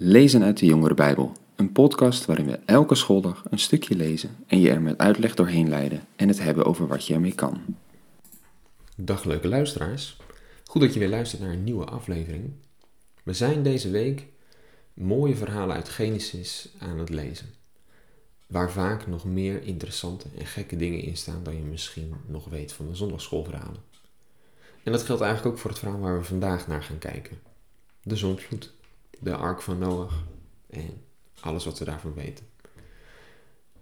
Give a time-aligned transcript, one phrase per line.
[0.00, 4.60] Lezen uit de Jongere Bijbel, een podcast waarin we elke schooldag een stukje lezen en
[4.60, 7.60] je er met uitleg doorheen leiden en het hebben over wat je ermee kan.
[8.96, 10.16] Dag leuke luisteraars.
[10.64, 12.50] Goed dat je weer luistert naar een nieuwe aflevering.
[13.22, 14.26] We zijn deze week
[14.94, 17.46] mooie verhalen uit Genesis aan het lezen.
[18.46, 22.72] Waar vaak nog meer interessante en gekke dingen in staan dan je misschien nog weet
[22.72, 23.82] van de zondagschoolverhalen.
[24.82, 27.38] En dat geldt eigenlijk ook voor het verhaal waar we vandaag naar gaan kijken.
[28.02, 28.76] De zondvloed
[29.18, 30.24] de ark van Noach
[30.70, 31.02] en
[31.40, 32.46] alles wat we daarvan weten.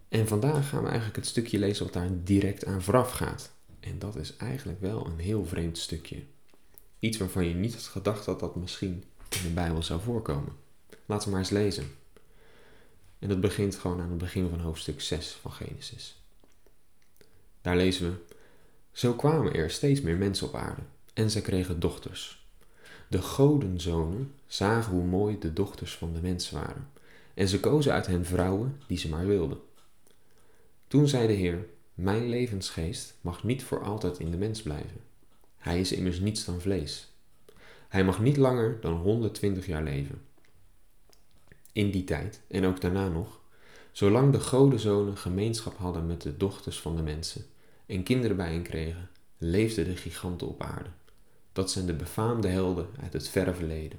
[0.09, 3.53] En vandaag gaan we eigenlijk het stukje lezen wat daar direct aan vooraf gaat.
[3.81, 6.23] En dat is eigenlijk wel een heel vreemd stukje.
[6.99, 10.53] Iets waarvan je niet had gedacht dat dat misschien in de Bijbel zou voorkomen.
[11.07, 11.95] Laten we maar eens lezen.
[13.19, 16.23] En dat begint gewoon aan het begin van hoofdstuk 6 van Genesis.
[17.61, 18.35] Daar lezen we:
[18.93, 20.83] Zo kwamen er steeds meer mensen op aarde
[21.15, 22.46] en zij kregen dochters.
[23.09, 26.89] De godenzonen zagen hoe mooi de dochters van de mens waren,
[27.35, 29.59] en ze kozen uit hen vrouwen die ze maar wilden.
[30.89, 35.01] Toen zei de Heer: Mijn levensgeest mag niet voor altijd in de mens blijven.
[35.59, 37.13] Hij is immers niets dan vlees.
[37.89, 40.21] Hij mag niet langer dan 120 jaar leven.
[41.73, 43.41] In die tijd, en ook daarna nog,
[43.93, 47.45] zolang de godenzonen gemeenschap hadden met de dochters van de mensen
[47.87, 50.91] en kinderen bij hen kregen, leefden de giganten op aarde.
[51.57, 53.99] Dat zijn de befaamde helden uit het verre verleden.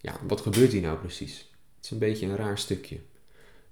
[0.00, 1.38] Ja, wat gebeurt hier nou precies?
[1.76, 3.00] Het is een beetje een raar stukje.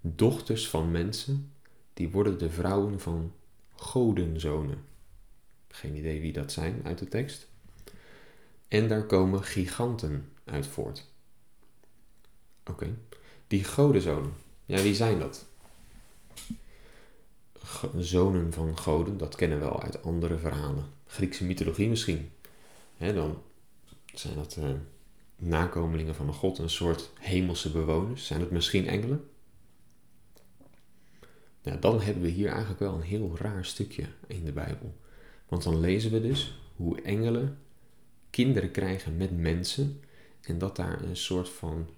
[0.01, 1.53] Dochters van mensen,
[1.95, 3.33] die worden de vrouwen van
[3.73, 4.84] godenzonen.
[5.69, 7.48] Geen idee wie dat zijn uit de tekst.
[8.69, 11.09] En daar komen giganten uit voort.
[12.67, 12.97] Oké,
[13.47, 14.33] die godenzonen,
[14.64, 15.47] ja, wie zijn dat?
[17.97, 21.01] zonen van goden, dat kennen we wel uit andere verhalen.
[21.12, 22.30] Griekse mythologie misschien.
[22.98, 23.42] dan
[24.14, 24.70] zijn dat uh,
[25.36, 28.27] nakomelingen van een god, een soort hemelse bewoners.
[28.27, 29.30] Zijn het misschien engelen?
[31.62, 34.96] Nou, dan hebben we hier eigenlijk wel een heel raar stukje in de Bijbel.
[35.48, 37.58] Want dan lezen we dus hoe engelen
[38.30, 40.01] kinderen krijgen met mensen
[40.40, 41.89] en dat daar een soort van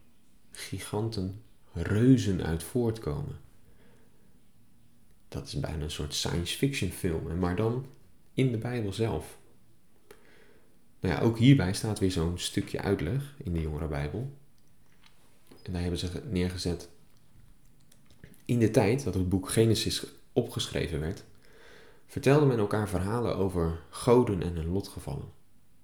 [0.51, 1.43] giganten,
[1.73, 3.43] reuzen uit voortkomen
[5.35, 7.87] dat is bijna een soort science fiction film, maar dan
[8.35, 9.39] in de Bijbel zelf.
[11.01, 14.33] Nou ja, ook hierbij staat weer zo'n stukje uitleg in de Jongere Bijbel.
[15.63, 16.89] En daar hebben ze neergezet.
[18.45, 21.25] In de tijd dat het boek Genesis opgeschreven werd,
[22.07, 25.33] vertelde men elkaar verhalen over goden en hun lotgevallen.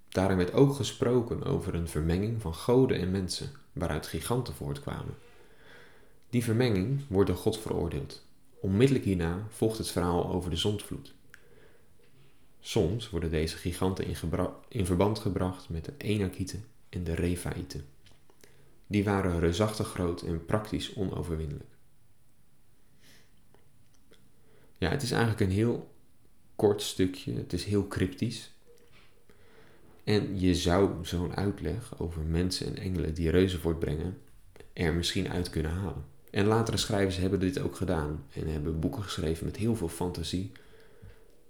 [0.09, 5.15] Daarin werd ook gesproken over een vermenging van goden en mensen, waaruit giganten voortkwamen.
[6.31, 8.23] Die vermenging wordt door God veroordeeld
[8.61, 11.15] Onmiddellijk hierna volgt het verhaal over de zondvloed.
[12.61, 14.07] Soms worden deze giganten
[14.69, 17.85] in, verband gebracht met de Enakieten en de Refaïten.
[18.87, 21.71] Die waren reusachtig groot en praktisch onoverwinnelijk.
[24.79, 25.91] Ja, het is eigenlijk een heel
[26.57, 28.51] kort stukje, het is heel cryptisch.
[30.05, 34.19] En je zou zo'n uitleg over mensen en engelen die reuzen voortbrengen
[34.73, 36.05] er misschien uit kunnen halen.
[36.31, 40.53] En latere schrijvers hebben dit ook gedaan en hebben boeken geschreven met heel veel fantasie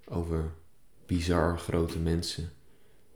[0.04, 0.52] over
[1.10, 2.52] bizar grote mensen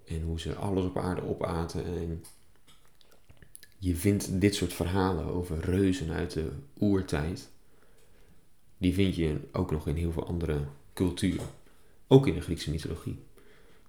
[0.05, 1.85] en hoe ze alles op aarde opaten.
[1.85, 2.25] En
[3.79, 6.51] je vindt dit soort verhalen over reuzen uit de
[6.81, 7.51] oertijd,
[8.79, 11.47] die vind je ook nog in heel veel andere culturen,
[12.07, 13.19] ook in de Griekse mythologie.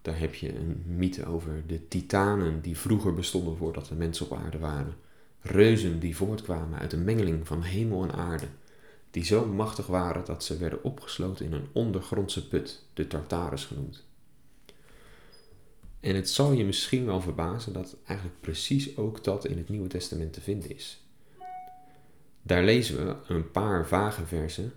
[0.02, 4.38] Daar heb je een mythe over de titanen die vroeger bestonden voordat er mensen op
[4.38, 4.96] aarde waren.
[5.42, 8.48] Reuzen die voortkwamen uit een mengeling van hemel en aarde,
[9.16, 14.04] die zo machtig waren dat ze werden opgesloten in een ondergrondse put, de Tartarus genoemd.
[16.00, 19.88] En het zal je misschien wel verbazen dat eigenlijk precies ook dat in het Nieuwe
[19.88, 21.04] Testament te vinden is.
[22.42, 24.74] Daar lezen we een paar vage versen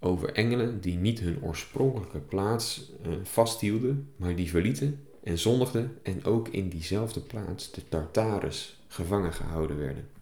[0.00, 6.24] over engelen die niet hun oorspronkelijke plaats eh, vasthielden, maar die verlieten en zondigden en
[6.24, 10.15] ook in diezelfde plaats, de Tartarus, gevangen gehouden werden.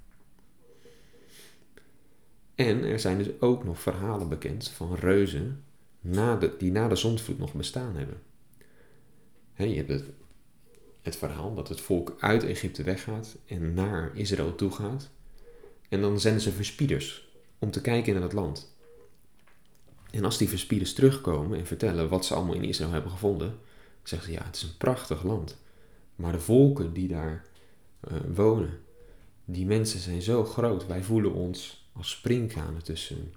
[2.54, 5.64] En er zijn dus ook nog verhalen bekend van reuzen
[6.00, 8.22] na de, die na de zondvloed nog bestaan hebben.
[9.56, 10.04] je hebt het,
[11.02, 15.10] het verhaal dat het volk uit Egypte weggaat en naar Israël toe gaat.
[15.88, 17.28] En dan zenden ze verspieders
[17.58, 18.76] om te kijken naar het land.
[20.10, 23.58] En als die verspieders terugkomen en vertellen wat ze allemaal in Israël hebben gevonden,
[24.02, 25.56] zeggen ze ja, het is een prachtig land.
[26.16, 27.44] Maar de volken die daar
[28.08, 28.80] uh, wonen.
[29.44, 33.32] Die mensen zijn zo groot, wij voelen ons als springkanen tussen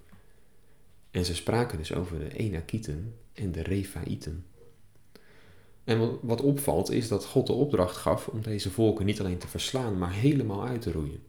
[1.11, 4.45] En ze spraken dus over de Enakieten en de Refaïten.
[5.83, 9.47] En wat opvalt is dat God de opdracht gaf om deze volken niet alleen te
[9.47, 11.23] verslaan, maar helemaal uit te roeien.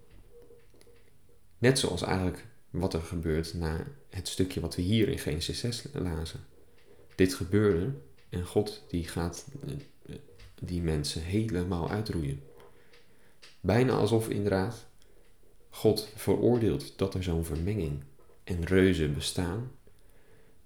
[1.59, 5.85] Net zoals eigenlijk wat er gebeurt na het stukje wat we hier in Genesis 6
[5.93, 6.41] lazen.
[7.15, 7.93] Dit gebeurde
[8.29, 10.15] en God die gaat eh,
[10.61, 12.43] die mensen helemaal uitroeien.
[13.61, 14.87] Bijna alsof inderdaad
[15.71, 18.03] God veroordeelt dat er zo'n vermenging
[18.45, 19.71] en reuzen bestaan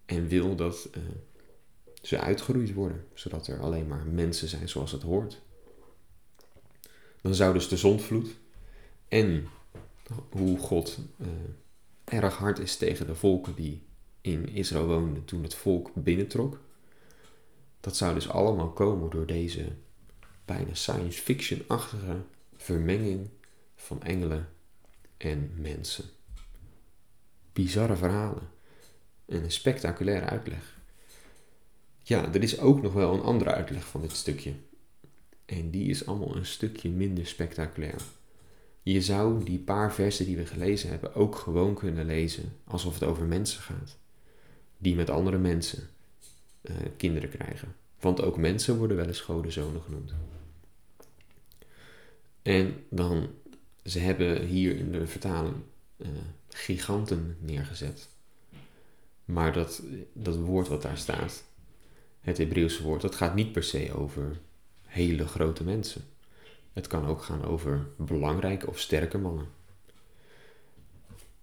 [0.04, 1.02] en wil dat uh,
[2.02, 5.40] ze uitgeroeid worden, zodat er alleen maar mensen zijn zoals het hoort.
[7.20, 8.28] Dan zou dus de zondvloed
[9.08, 9.48] en
[10.30, 11.26] hoe God uh,
[12.04, 13.82] erg hard is tegen de volken die
[14.20, 16.60] in Israël woonden toen het volk binnentrok.
[17.80, 19.72] Dat zou dus allemaal komen door deze
[20.44, 22.16] bijna science fiction-achtige
[22.56, 23.28] vermenging
[23.76, 24.48] van engelen
[25.24, 26.04] en mensen.
[27.52, 28.48] Bizarre verhalen
[29.24, 30.80] en een spectaculaire uitleg.
[32.02, 34.52] Ja, er is ook nog wel een andere uitleg van dit stukje.
[35.44, 38.02] En die is allemaal een stukje minder spectaculair.
[38.82, 43.02] Je zou die paar versen die we gelezen hebben ook gewoon kunnen lezen alsof het
[43.02, 43.98] over mensen gaat.
[44.78, 45.88] Die met andere mensen
[46.62, 47.74] uh, kinderen krijgen.
[48.00, 50.12] Want ook mensen worden wel eens godenzonen genoemd.
[52.42, 53.28] En dan,
[53.84, 55.54] ze hebben hier in de vertaling
[55.96, 56.08] uh,
[56.48, 58.08] giganten neergezet.
[59.24, 59.82] Maar dat,
[60.12, 61.44] dat woord wat daar staat,
[62.20, 64.40] het Hebreeuwse woord, dat gaat niet per se over
[64.82, 66.04] hele grote mensen.
[66.72, 69.46] Het kan ook gaan over belangrijke of sterke mannen.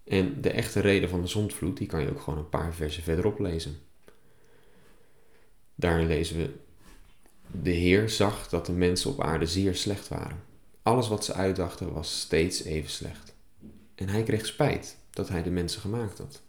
[0.04, 3.04] En de echte reden van de zondvloed, die kan je ook gewoon een paar versen
[3.04, 3.78] verderop lezen.
[5.76, 6.50] Daarin lezen we:
[7.62, 10.44] De Heer zag dat de mensen op aarde zeer slecht waren.
[10.82, 13.36] Alles wat ze uitdachten was steeds even slecht.
[13.96, 16.42] En hij kreeg spijt dat hij de mensen gemaakt had.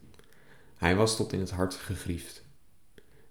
[0.76, 2.42] Hij was tot in het hart gegriefd.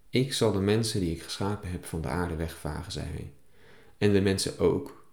[0.09, 3.33] Ik zal de mensen die ik geschapen heb van de aarde wegvagen, zei hij.
[3.97, 5.05] En de mensen ook,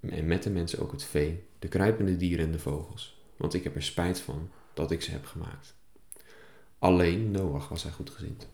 [0.00, 3.64] en met de mensen ook het vee, de kruipende dieren en de vogels, want ik
[3.64, 5.74] heb er spijt van dat ik ze heb gemaakt.
[6.78, 8.48] Alleen Noach was hij goedgezind.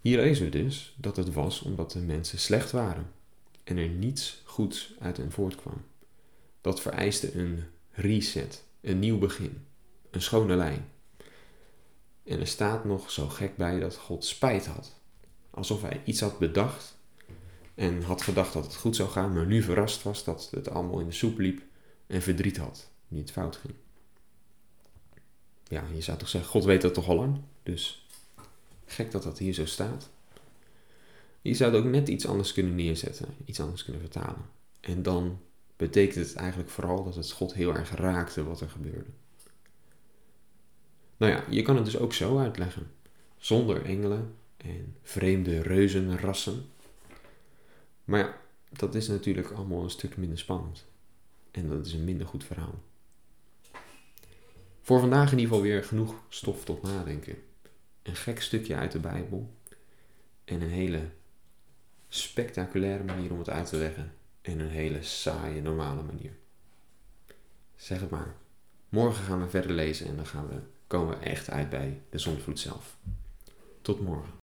[0.00, 3.10] Hier lezen we dus dat het was omdat de mensen slecht waren
[3.64, 5.84] en er niets goeds uit hen voortkwam.
[6.60, 9.66] Dat vereiste een reset, een nieuw begin,
[10.10, 10.88] een schone lijn.
[12.24, 15.00] En er staat nog zo gek bij dat God spijt had.
[15.50, 16.96] Alsof hij iets had bedacht
[17.74, 21.00] en had gedacht dat het goed zou gaan, maar nu verrast was dat het allemaal
[21.00, 21.62] in de soep liep
[22.06, 23.74] en verdriet had, niet fout ging.
[25.64, 28.06] Ja, je zou toch zeggen, God weet dat toch al lang, dus
[28.84, 30.10] gek dat dat hier zo staat.
[31.42, 34.50] Je zou het ook net iets anders kunnen neerzetten, iets anders kunnen vertalen.
[34.80, 35.40] En dan
[35.76, 39.10] betekent het eigenlijk vooral dat het God heel erg raakte wat er gebeurde.
[41.16, 42.90] Nou ja, je kan het dus ook zo uitleggen.
[43.38, 46.64] Zonder engelen en vreemde reuzenrassen.
[48.04, 48.36] Maar ja,
[48.68, 50.86] dat is natuurlijk allemaal een stuk minder spannend.
[51.50, 52.82] En dat is een minder goed verhaal.
[54.82, 57.36] Voor vandaag in ieder geval weer genoeg stof tot nadenken.
[58.02, 59.50] Een gek stukje uit de Bijbel.
[60.44, 61.08] En een hele
[62.14, 64.12] spectaculaire manier om het uit te leggen.
[64.42, 66.32] En een hele saaie, normale manier.
[67.76, 68.34] Zeg het maar.
[68.88, 70.54] Morgen gaan we verder lezen en dan gaan we,
[70.86, 72.96] komen we echt uit bij de zondvloed zelf.
[73.82, 74.41] Tot morgen.